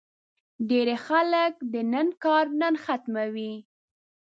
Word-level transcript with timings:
ډېری 0.69 0.97
خلک 1.05 1.53
د 1.73 1.75
نن 1.91 2.07
کار 2.23 2.45
نن 2.61 2.73
ختموي. 2.83 3.53